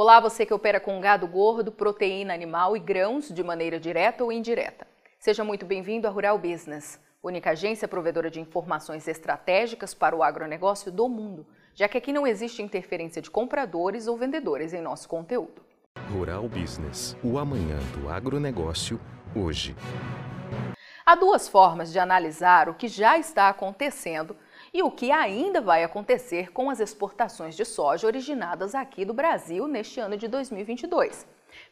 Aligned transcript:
Olá, 0.00 0.20
você 0.20 0.46
que 0.46 0.54
opera 0.54 0.78
com 0.78 1.00
gado 1.00 1.26
gordo, 1.26 1.72
proteína 1.72 2.32
animal 2.32 2.76
e 2.76 2.78
grãos 2.78 3.30
de 3.30 3.42
maneira 3.42 3.80
direta 3.80 4.22
ou 4.22 4.30
indireta. 4.30 4.86
Seja 5.18 5.42
muito 5.42 5.66
bem-vindo 5.66 6.06
à 6.06 6.10
Rural 6.10 6.38
Business, 6.38 7.00
única 7.20 7.50
agência 7.50 7.88
provedora 7.88 8.30
de 8.30 8.40
informações 8.40 9.08
estratégicas 9.08 9.94
para 9.94 10.14
o 10.14 10.22
agronegócio 10.22 10.92
do 10.92 11.08
mundo, 11.08 11.44
já 11.74 11.88
que 11.88 11.98
aqui 11.98 12.12
não 12.12 12.24
existe 12.24 12.62
interferência 12.62 13.20
de 13.20 13.28
compradores 13.28 14.06
ou 14.06 14.16
vendedores 14.16 14.72
em 14.72 14.80
nosso 14.80 15.08
conteúdo. 15.08 15.64
Rural 16.12 16.48
Business, 16.48 17.16
o 17.20 17.36
amanhã 17.36 17.80
do 17.92 18.08
agronegócio, 18.08 19.00
hoje. 19.34 19.74
Há 21.04 21.16
duas 21.16 21.48
formas 21.48 21.90
de 21.90 21.98
analisar 21.98 22.68
o 22.68 22.74
que 22.74 22.86
já 22.86 23.18
está 23.18 23.48
acontecendo 23.48 24.36
e 24.72 24.82
o 24.82 24.90
que 24.90 25.10
ainda 25.10 25.60
vai 25.60 25.82
acontecer 25.84 26.52
com 26.52 26.70
as 26.70 26.80
exportações 26.80 27.56
de 27.56 27.64
soja 27.64 28.06
originadas 28.06 28.74
aqui 28.74 29.04
do 29.04 29.14
Brasil 29.14 29.66
neste 29.66 30.00
ano 30.00 30.16
de 30.16 30.28
2022, 30.28 31.26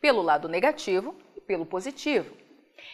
pelo 0.00 0.22
lado 0.22 0.48
negativo 0.48 1.14
e 1.36 1.40
pelo 1.40 1.66
positivo. 1.66 2.34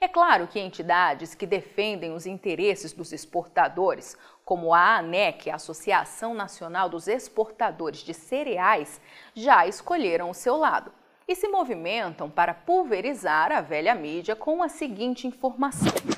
É 0.00 0.08
claro 0.08 0.46
que 0.46 0.60
entidades 0.60 1.34
que 1.34 1.46
defendem 1.46 2.12
os 2.12 2.26
interesses 2.26 2.92
dos 2.92 3.12
exportadores, 3.12 4.16
como 4.44 4.72
a 4.74 4.98
ANEC, 4.98 5.50
a 5.50 5.56
Associação 5.56 6.34
Nacional 6.34 6.88
dos 6.88 7.08
Exportadores 7.08 8.00
de 8.00 8.14
Cereais, 8.14 9.00
já 9.34 9.66
escolheram 9.66 10.30
o 10.30 10.34
seu 10.34 10.56
lado 10.56 10.92
e 11.26 11.34
se 11.34 11.48
movimentam 11.48 12.30
para 12.30 12.54
pulverizar 12.54 13.52
a 13.52 13.60
velha 13.60 13.94
mídia 13.94 14.34
com 14.34 14.62
a 14.62 14.68
seguinte 14.68 15.26
informação. 15.26 16.17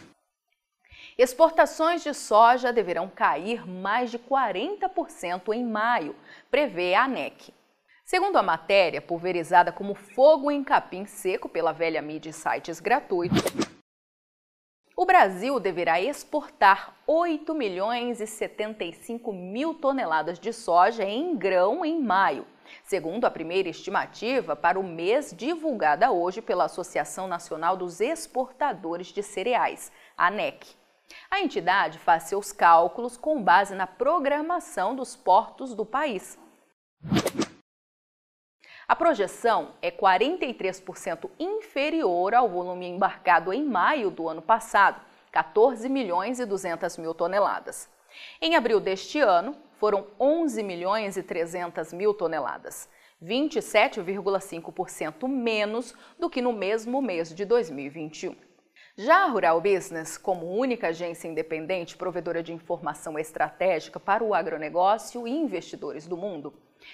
Exportações 1.19 2.03
de 2.03 2.15
soja 2.15 2.73
deverão 2.73 3.09
cair 3.09 3.67
mais 3.69 4.11
de 4.11 4.19
40% 4.19 5.53
em 5.53 5.65
maio, 5.65 6.15
prevê 6.51 6.95
a 6.95 7.05
ANEC. 7.05 7.53
Segundo 8.05 8.37
a 8.37 8.43
matéria, 8.43 9.01
pulverizada 9.01 9.71
como 9.71 9.95
fogo 9.95 10.51
em 10.51 10.65
capim 10.65 11.07
seco 11.07 11.49
pela 11.49 11.73
velha 11.73 12.03
mídia 12.03 12.31
e 12.31 12.33
sites 12.33 12.81
gratuitos, 12.81 13.41
o 14.97 15.07
Brasil 15.07 15.59
deverá 15.59 16.01
exportar 16.01 16.95
8 17.07 17.55
milhões 17.55 18.21
e 18.21 18.27
75 18.27 19.33
mil 19.33 19.73
toneladas 19.73 20.39
de 20.39 20.53
soja 20.53 21.05
em 21.05 21.35
grão 21.37 21.85
em 21.85 22.03
maio, 22.03 22.47
segundo 22.83 23.25
a 23.25 23.31
primeira 23.31 23.69
estimativa 23.69 24.55
para 24.55 24.79
o 24.79 24.83
mês 24.83 25.33
divulgada 25.35 26.11
hoje 26.11 26.43
pela 26.43 26.65
Associação 26.65 27.27
Nacional 27.27 27.77
dos 27.77 28.01
Exportadores 28.01 29.07
de 29.07 29.23
Cereais, 29.23 29.91
ANEC. 30.19 30.80
A 31.31 31.41
entidade 31.41 31.99
faz 31.99 32.25
seus 32.25 32.53
cálculos 32.53 33.17
com 33.17 33.43
base 33.43 33.75
na 33.75 33.87
programação 33.87 34.95
dos 34.95 35.17
portos 35.17 35.75
do 35.75 35.87
país. 35.87 36.39
A 38.87 38.97
projeção 38.97 39.75
é 39.81 39.91
43% 39.91 41.31
inferior 41.39 42.35
ao 42.35 42.49
volume 42.49 42.89
embarcado 42.89 43.53
em 43.53 43.65
maio 43.65 44.11
do 44.11 44.29
ano 44.29 44.43
passado, 44.43 45.01
14 45.31 45.89
milhões 45.89 46.41
e 46.41 46.45
200 46.45 46.99
mil 46.99 47.15
toneladas. 47.15 47.89
Em 48.41 48.57
abril 48.57 48.81
deste 48.81 49.21
ano, 49.21 49.57
foram 49.79 50.09
11 50.19 50.65
milhões 50.65 51.17
e 51.17 51.23
300 51.23 51.93
mil 51.93 52.13
toneladas, 52.13 52.89
27,5% 53.23 55.29
menos 55.29 55.95
do 56.19 56.29
que 56.29 56.43
no 56.43 56.53
mesmo 56.53 57.01
mês 57.01 57.33
de 57.33 57.45
2021. 57.45 58.50
Já 59.03 59.25
a 59.25 59.29
Rural 59.29 59.63
Business, 59.63 60.19
como 60.19 60.45
única 60.45 60.89
agência 60.89 61.27
independente 61.27 61.97
provedora 61.97 62.43
de 62.43 62.53
informação 62.53 63.19
estratégica 63.19 63.99
para 63.99 64.23
o 64.23 64.35
agronegócio 64.35 65.27
e 65.27 65.31
investidores 65.31 66.07
do 66.07 66.19
mundo, 66.19 66.53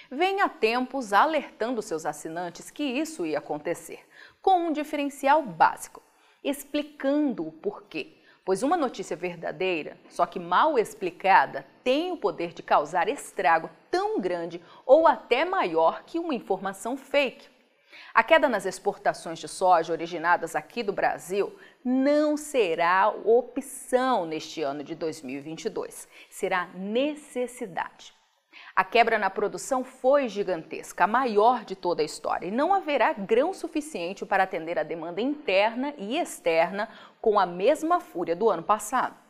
vem 0.09 0.39
há 0.39 0.47
tempos 0.47 1.11
alertando 1.11 1.81
seus 1.81 2.05
assinantes 2.05 2.71
que 2.71 2.81
isso 2.81 3.25
ia 3.25 3.39
acontecer, 3.39 4.07
com 4.41 4.67
um 4.67 4.71
diferencial 4.71 5.43
básico, 5.43 6.01
explicando 6.41 7.45
o 7.45 7.51
porquê. 7.51 8.13
Pois 8.45 8.63
uma 8.63 8.77
notícia 8.77 9.17
verdadeira, 9.17 9.97
só 10.07 10.25
que 10.25 10.39
mal 10.39 10.79
explicada, 10.79 11.65
tem 11.83 12.13
o 12.13 12.17
poder 12.17 12.53
de 12.53 12.63
causar 12.63 13.09
estrago 13.09 13.69
tão 13.91 14.17
grande 14.21 14.61
ou 14.85 15.07
até 15.07 15.43
maior 15.43 16.03
que 16.05 16.17
uma 16.17 16.33
informação 16.33 16.95
fake. 16.95 17.56
A 18.13 18.23
queda 18.23 18.49
nas 18.49 18.65
exportações 18.65 19.39
de 19.39 19.47
soja 19.47 19.93
originadas 19.93 20.55
aqui 20.55 20.83
do 20.83 20.93
Brasil 20.93 21.57
não 21.83 22.35
será 22.35 23.09
opção 23.09 24.25
neste 24.25 24.61
ano 24.61 24.83
de 24.83 24.95
2022, 24.95 26.07
será 26.29 26.67
necessidade. 26.73 28.17
A 28.75 28.83
quebra 28.83 29.17
na 29.17 29.29
produção 29.29 29.83
foi 29.83 30.27
gigantesca, 30.27 31.03
a 31.03 31.07
maior 31.07 31.63
de 31.63 31.75
toda 31.75 32.01
a 32.01 32.05
história, 32.05 32.47
e 32.47 32.51
não 32.51 32.73
haverá 32.73 33.13
grão 33.13 33.53
suficiente 33.53 34.25
para 34.25 34.43
atender 34.43 34.77
a 34.77 34.83
demanda 34.83 35.21
interna 35.21 35.93
e 35.97 36.17
externa 36.17 36.89
com 37.21 37.39
a 37.39 37.45
mesma 37.45 37.99
fúria 37.99 38.35
do 38.35 38.49
ano 38.49 38.63
passado. 38.63 39.26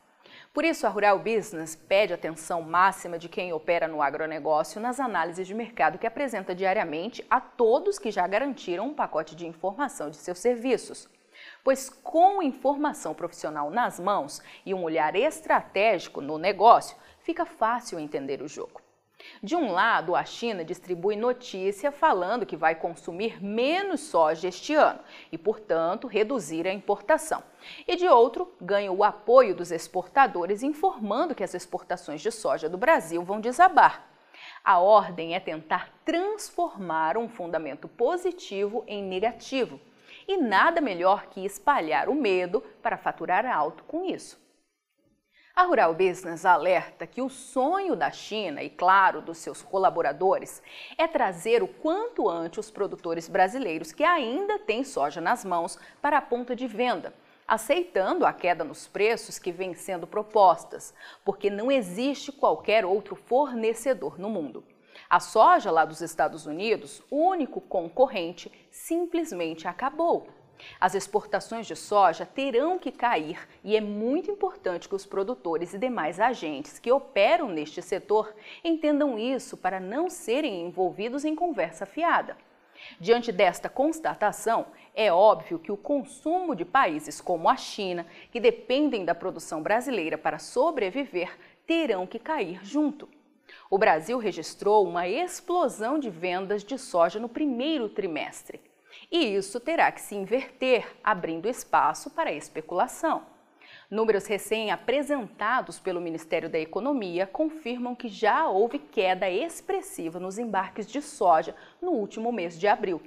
Por 0.57 0.65
isso, 0.65 0.87
a 0.87 0.89
Rural 0.89 1.19
Business 1.19 1.75
pede 1.75 2.13
atenção 2.13 2.63
máxima 2.63 3.19
de 3.19 3.29
quem 3.29 3.53
opera 3.53 3.87
no 3.87 4.01
agronegócio 4.01 4.81
nas 4.81 4.99
análises 4.99 5.45
de 5.45 5.53
mercado 5.53 5.99
que 5.99 6.07
apresenta 6.07 6.55
diariamente 6.55 7.23
a 7.29 7.39
todos 7.39 7.99
que 7.99 8.09
já 8.09 8.25
garantiram 8.25 8.87
um 8.87 8.93
pacote 8.95 9.35
de 9.35 9.45
informação 9.45 10.09
de 10.09 10.17
seus 10.17 10.39
serviços. 10.39 11.07
Pois 11.63 11.89
com 11.89 12.41
informação 12.41 13.13
profissional 13.13 13.69
nas 13.69 13.99
mãos 13.99 14.41
e 14.65 14.73
um 14.73 14.81
olhar 14.81 15.15
estratégico 15.15 16.21
no 16.21 16.39
negócio, 16.39 16.97
fica 17.19 17.45
fácil 17.45 17.99
entender 17.99 18.41
o 18.41 18.47
jogo. 18.47 18.86
De 19.41 19.55
um 19.55 19.71
lado, 19.71 20.15
a 20.15 20.23
China 20.23 20.63
distribui 20.63 21.15
notícia 21.15 21.91
falando 21.91 22.45
que 22.45 22.55
vai 22.55 22.75
consumir 22.75 23.43
menos 23.43 24.01
soja 24.01 24.47
este 24.47 24.73
ano 24.73 24.99
e, 25.31 25.37
portanto, 25.37 26.07
reduzir 26.07 26.67
a 26.67 26.73
importação. 26.73 27.43
E 27.87 27.95
de 27.95 28.07
outro, 28.07 28.53
ganha 28.59 28.91
o 28.91 29.03
apoio 29.03 29.55
dos 29.55 29.71
exportadores 29.71 30.63
informando 30.63 31.35
que 31.35 31.43
as 31.43 31.53
exportações 31.53 32.21
de 32.21 32.31
soja 32.31 32.69
do 32.69 32.77
Brasil 32.77 33.23
vão 33.23 33.39
desabar. 33.39 34.07
A 34.63 34.79
ordem 34.79 35.35
é 35.35 35.39
tentar 35.39 35.89
transformar 36.03 37.17
um 37.17 37.29
fundamento 37.29 37.87
positivo 37.87 38.83
em 38.87 39.03
negativo. 39.03 39.79
E 40.27 40.37
nada 40.37 40.81
melhor 40.81 41.27
que 41.27 41.45
espalhar 41.45 42.09
o 42.09 42.15
medo 42.15 42.61
para 42.81 42.97
faturar 42.97 43.45
alto 43.45 43.83
com 43.85 44.03
isso. 44.03 44.46
A 45.57 45.63
Rural 45.63 45.95
Business 45.95 46.45
alerta 46.45 47.07
que 47.07 47.19
o 47.19 47.31
sonho 47.31 47.95
da 47.95 48.11
China 48.11 48.61
e, 48.61 48.69
claro, 48.69 49.23
dos 49.23 49.39
seus 49.39 49.59
colaboradores 49.59 50.61
é 50.95 51.07
trazer 51.07 51.63
o 51.63 51.67
quanto 51.67 52.29
antes 52.29 52.59
os 52.59 52.69
produtores 52.69 53.27
brasileiros 53.27 53.91
que 53.91 54.03
ainda 54.03 54.59
têm 54.59 54.83
soja 54.83 55.19
nas 55.19 55.43
mãos 55.43 55.79
para 55.99 56.19
a 56.19 56.21
ponta 56.21 56.55
de 56.55 56.67
venda, 56.67 57.11
aceitando 57.47 58.23
a 58.23 58.31
queda 58.31 58.63
nos 58.63 58.87
preços 58.87 59.39
que 59.39 59.51
vêm 59.51 59.73
sendo 59.73 60.05
propostas, 60.05 60.93
porque 61.25 61.49
não 61.49 61.71
existe 61.71 62.31
qualquer 62.31 62.85
outro 62.85 63.15
fornecedor 63.15 64.19
no 64.19 64.29
mundo. 64.29 64.63
A 65.09 65.19
soja 65.19 65.71
lá 65.71 65.85
dos 65.85 66.01
Estados 66.01 66.45
Unidos, 66.45 67.01
único 67.09 67.59
concorrente, 67.59 68.51
simplesmente 68.69 69.67
acabou. 69.67 70.27
As 70.79 70.95
exportações 70.95 71.67
de 71.67 71.75
soja 71.75 72.25
terão 72.25 72.79
que 72.79 72.91
cair 72.91 73.47
e 73.63 73.75
é 73.75 73.81
muito 73.81 74.31
importante 74.31 74.87
que 74.87 74.95
os 74.95 75.05
produtores 75.05 75.73
e 75.73 75.77
demais 75.77 76.19
agentes 76.19 76.79
que 76.79 76.91
operam 76.91 77.49
neste 77.49 77.81
setor 77.81 78.33
entendam 78.63 79.17
isso 79.17 79.57
para 79.57 79.79
não 79.79 80.09
serem 80.09 80.65
envolvidos 80.65 81.25
em 81.25 81.35
conversa 81.35 81.85
fiada. 81.85 82.37
Diante 82.99 83.31
desta 83.31 83.69
constatação, 83.69 84.67
é 84.93 85.11
óbvio 85.11 85.59
que 85.59 85.71
o 85.71 85.77
consumo 85.77 86.55
de 86.55 86.65
países 86.65 87.19
como 87.19 87.49
a 87.49 87.55
China, 87.55 88.05
que 88.31 88.39
dependem 88.39 89.03
da 89.03 89.15
produção 89.15 89.61
brasileira 89.61 90.17
para 90.17 90.39
sobreviver, 90.39 91.37
terão 91.65 92.07
que 92.07 92.19
cair 92.19 92.63
junto. 92.63 93.09
O 93.69 93.77
Brasil 93.77 94.17
registrou 94.17 94.87
uma 94.87 95.07
explosão 95.07 95.99
de 95.99 96.09
vendas 96.09 96.63
de 96.63 96.77
soja 96.77 97.19
no 97.19 97.27
primeiro 97.27 97.89
trimestre. 97.89 98.61
E 99.09 99.35
isso 99.35 99.59
terá 99.59 99.89
que 99.91 100.01
se 100.01 100.15
inverter, 100.15 100.85
abrindo 101.01 101.47
espaço 101.47 102.09
para 102.09 102.29
a 102.29 102.33
especulação. 102.33 103.23
Números 103.89 104.27
recém-apresentados 104.27 105.79
pelo 105.79 106.01
Ministério 106.01 106.49
da 106.49 106.59
Economia 106.59 107.25
confirmam 107.25 107.95
que 107.95 108.09
já 108.09 108.49
houve 108.49 108.79
queda 108.79 109.29
expressiva 109.29 110.19
nos 110.19 110.37
embarques 110.37 110.85
de 110.85 111.01
soja 111.01 111.55
no 111.81 111.91
último 111.91 112.33
mês 112.33 112.59
de 112.59 112.67
abril. 112.67 113.01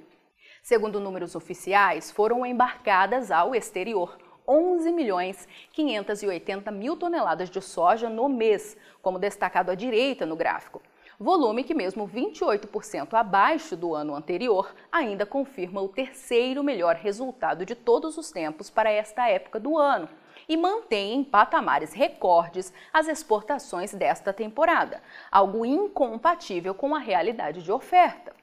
Segundo 0.63 0.99
números 0.99 1.35
oficiais, 1.35 2.09
foram 2.09 2.43
embarcadas 2.43 3.29
ao 3.29 3.53
exterior 3.53 4.17
11 4.47 4.91
milhões 4.91 5.47
580 5.71 6.71
mil 6.71 6.97
toneladas 6.97 7.49
de 7.49 7.61
soja 7.61 8.09
no 8.09 8.27
mês, 8.27 8.75
como 9.03 9.19
destacado 9.19 9.69
à 9.69 9.75
direita 9.75 10.25
no 10.25 10.35
gráfico 10.35 10.81
volume 11.21 11.63
que, 11.63 11.73
mesmo 11.73 12.07
28% 12.07 13.13
abaixo 13.13 13.77
do 13.77 13.93
ano 13.93 14.15
anterior, 14.15 14.73
ainda 14.91 15.25
confirma 15.25 15.81
o 15.81 15.87
terceiro 15.87 16.63
melhor 16.63 16.95
resultado 16.95 17.65
de 17.65 17.75
todos 17.75 18.17
os 18.17 18.31
tempos 18.31 18.69
para 18.69 18.91
esta 18.91 19.29
época 19.29 19.59
do 19.59 19.77
ano 19.77 20.09
e 20.49 20.57
mantém 20.57 21.13
em 21.13 21.23
patamares 21.23 21.93
recordes 21.93 22.73
as 22.91 23.07
exportações 23.07 23.93
desta 23.93 24.33
temporada, 24.33 25.01
algo 25.31 25.65
incompatível 25.65 26.73
com 26.73 26.95
a 26.95 26.99
realidade 26.99 27.61
de 27.61 27.71
oferta. 27.71 28.40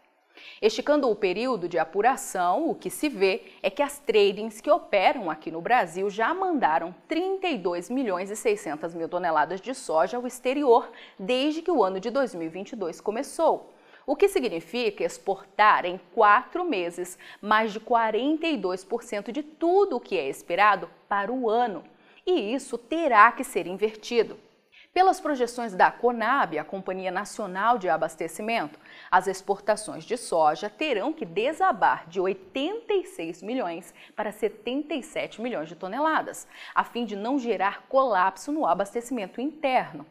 Esticando 0.60 1.10
o 1.10 1.16
período 1.16 1.68
de 1.68 1.78
apuração, 1.78 2.68
o 2.68 2.74
que 2.74 2.90
se 2.90 3.08
vê 3.08 3.42
é 3.62 3.70
que 3.70 3.82
as 3.82 3.98
tradings 3.98 4.60
que 4.60 4.70
operam 4.70 5.30
aqui 5.30 5.50
no 5.50 5.60
Brasil 5.60 6.08
já 6.10 6.34
mandaram 6.34 6.94
32 7.06 7.90
milhões 7.90 8.30
e 8.30 8.36
600 8.36 8.94
mil 8.94 9.08
toneladas 9.08 9.60
de 9.60 9.74
soja 9.74 10.16
ao 10.16 10.26
exterior 10.26 10.90
desde 11.18 11.62
que 11.62 11.70
o 11.70 11.82
ano 11.82 12.00
de 12.00 12.10
2022 12.10 13.00
começou. 13.00 13.72
O 14.06 14.16
que 14.16 14.26
significa 14.26 15.04
exportar 15.04 15.84
em 15.84 16.00
quatro 16.14 16.64
meses 16.64 17.18
mais 17.42 17.72
de 17.72 17.78
42% 17.78 19.30
de 19.30 19.42
tudo 19.42 19.96
o 19.96 20.00
que 20.00 20.16
é 20.16 20.28
esperado 20.28 20.88
para 21.06 21.30
o 21.30 21.50
ano. 21.50 21.84
E 22.26 22.54
isso 22.54 22.78
terá 22.78 23.30
que 23.30 23.44
ser 23.44 23.66
invertido. 23.66 24.38
Pelas 24.92 25.20
projeções 25.20 25.74
da 25.74 25.90
Conab, 25.90 26.58
a 26.58 26.64
Companhia 26.64 27.10
Nacional 27.10 27.78
de 27.78 27.88
Abastecimento, 27.88 28.80
as 29.10 29.26
exportações 29.26 30.04
de 30.04 30.16
soja 30.16 30.70
terão 30.70 31.12
que 31.12 31.24
desabar 31.24 32.08
de 32.08 32.18
86 32.18 33.42
milhões 33.42 33.94
para 34.16 34.32
77 34.32 35.40
milhões 35.40 35.68
de 35.68 35.76
toneladas, 35.76 36.48
a 36.74 36.82
fim 36.82 37.04
de 37.04 37.14
não 37.14 37.38
gerar 37.38 37.86
colapso 37.88 38.50
no 38.50 38.66
abastecimento 38.66 39.40
interno. 39.40 40.06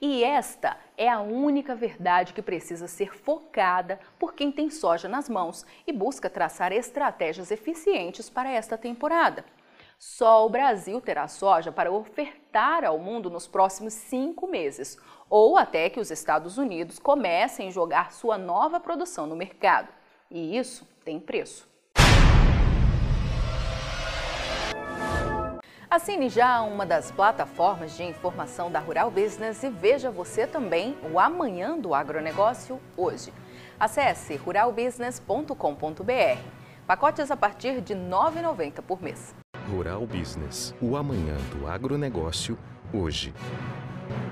E 0.00 0.22
esta 0.22 0.76
é 0.96 1.08
a 1.08 1.20
única 1.20 1.74
verdade 1.74 2.34
que 2.34 2.42
precisa 2.42 2.86
ser 2.86 3.14
focada 3.14 3.98
por 4.18 4.34
quem 4.34 4.52
tem 4.52 4.70
soja 4.70 5.08
nas 5.08 5.28
mãos 5.28 5.64
e 5.86 5.92
busca 5.92 6.28
traçar 6.28 6.72
estratégias 6.72 7.50
eficientes 7.50 8.28
para 8.28 8.50
esta 8.50 8.76
temporada. 8.76 9.44
Só 10.02 10.46
o 10.46 10.48
Brasil 10.48 10.98
terá 10.98 11.28
soja 11.28 11.70
para 11.70 11.92
ofertar 11.92 12.86
ao 12.86 12.98
mundo 12.98 13.28
nos 13.28 13.46
próximos 13.46 13.92
cinco 13.92 14.46
meses, 14.46 14.96
ou 15.28 15.58
até 15.58 15.90
que 15.90 16.00
os 16.00 16.10
Estados 16.10 16.56
Unidos 16.56 16.98
comecem 16.98 17.68
a 17.68 17.70
jogar 17.70 18.10
sua 18.10 18.38
nova 18.38 18.80
produção 18.80 19.26
no 19.26 19.36
mercado. 19.36 19.88
E 20.30 20.56
isso 20.56 20.88
tem 21.04 21.20
preço. 21.20 21.68
Assine 25.90 26.30
já 26.30 26.62
uma 26.62 26.86
das 26.86 27.10
plataformas 27.10 27.94
de 27.94 28.02
informação 28.02 28.72
da 28.72 28.78
Rural 28.78 29.10
Business 29.10 29.62
e 29.62 29.68
veja 29.68 30.10
você 30.10 30.46
também 30.46 30.96
o 31.12 31.20
Amanhã 31.20 31.78
do 31.78 31.94
Agronegócio 31.94 32.80
hoje. 32.96 33.34
Acesse 33.78 34.34
ruralbusiness.com.br. 34.36 36.42
Pacotes 36.86 37.30
a 37.30 37.36
partir 37.36 37.82
de 37.82 37.92
R$ 37.92 38.00
9,90 38.00 38.80
por 38.80 39.02
mês. 39.02 39.34
Rural 39.70 40.04
Business, 40.04 40.74
o 40.80 40.96
amanhã 40.96 41.36
do 41.54 41.68
agronegócio, 41.68 42.58
hoje. 42.92 43.32